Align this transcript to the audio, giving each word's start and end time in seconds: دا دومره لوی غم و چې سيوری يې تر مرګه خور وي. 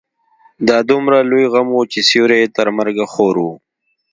دا 0.67 0.77
دومره 0.89 1.17
لوی 1.29 1.45
غم 1.53 1.67
و 1.73 1.79
چې 1.91 1.99
سيوری 2.09 2.37
يې 2.41 2.47
تر 2.57 2.67
مرګه 2.77 3.05
خور 3.13 3.35
وي. 3.45 3.53